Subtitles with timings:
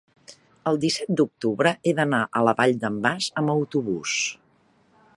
[0.71, 4.19] el disset d'octubre he d'anar a la Vall d'en Bas amb autobús.